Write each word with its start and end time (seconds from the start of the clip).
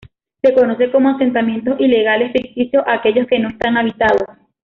Se 0.41 0.55
conoce 0.55 0.89
como 0.91 1.09
asentamientos 1.09 1.79
ilegales 1.79 2.31
ficticios 2.33 2.83
a 2.87 2.93
aquellos 2.93 3.27
que 3.27 3.37
no 3.37 3.49
están 3.49 3.77
habitados. 3.77 4.23